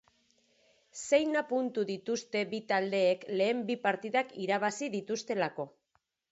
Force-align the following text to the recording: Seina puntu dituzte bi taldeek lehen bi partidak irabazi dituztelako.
Seina 1.01 1.43
puntu 1.51 1.83
dituzte 1.89 2.41
bi 2.55 2.61
taldeek 2.73 3.29
lehen 3.37 3.63
bi 3.71 3.79
partidak 3.87 4.35
irabazi 4.49 4.93
dituztelako. 4.99 5.71